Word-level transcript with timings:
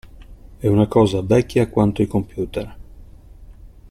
È 0.57 0.65
una 0.65 0.87
cosa 0.87 1.21
vecchia 1.21 1.69
quanto 1.69 2.01
i 2.01 2.07
computer. 2.07 2.75